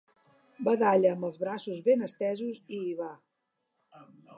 Badalla 0.67 1.11
amb 1.17 1.27
els 1.29 1.37
braços 1.43 1.85
ben 1.91 2.09
estesos 2.11 2.61
i 2.79 2.83
hi 2.91 2.99
va. 3.05 3.15